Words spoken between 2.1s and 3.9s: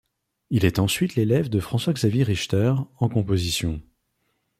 Richter en composition.